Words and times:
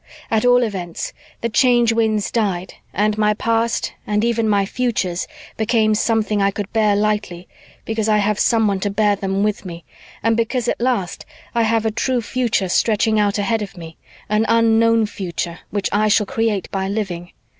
At 0.31 0.45
all 0.45 0.63
events, 0.63 1.13
the 1.41 1.49
Change 1.49 1.93
Winds 1.93 2.31
died 2.31 2.73
and 2.91 3.19
my 3.19 3.35
past 3.35 3.93
and 4.07 4.25
even 4.25 4.49
my 4.49 4.65
futures 4.65 5.27
became 5.57 5.93
something 5.93 6.41
I 6.41 6.49
could 6.49 6.73
bear 6.73 6.95
lightly, 6.95 7.47
because 7.85 8.09
I 8.09 8.17
have 8.17 8.39
someone 8.39 8.79
to 8.79 8.89
bear 8.89 9.15
them 9.15 9.43
with 9.43 9.63
me, 9.63 9.83
and 10.23 10.35
because 10.35 10.67
at 10.67 10.81
last 10.81 11.23
I 11.53 11.61
have 11.61 11.85
a 11.85 11.91
true 11.91 12.21
future 12.23 12.67
stretching 12.69 13.19
out 13.19 13.37
ahead 13.37 13.61
of 13.61 13.77
me, 13.77 13.95
an 14.27 14.47
unknown 14.49 15.05
future 15.05 15.59
which 15.69 15.87
I 15.91 16.07
shall 16.07 16.25
create 16.25 16.67
by 16.71 16.87
living. 16.87 17.31